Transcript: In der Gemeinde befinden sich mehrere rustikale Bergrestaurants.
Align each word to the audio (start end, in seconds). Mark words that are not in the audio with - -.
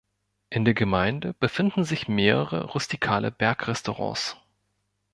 In 0.49 0.65
der 0.65 0.73
Gemeinde 0.73 1.35
befinden 1.35 1.83
sich 1.83 2.07
mehrere 2.07 2.63
rustikale 2.65 3.29
Bergrestaurants. 3.29 4.35